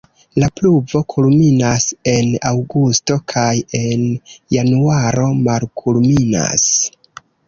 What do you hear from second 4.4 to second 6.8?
januaro malkulminas.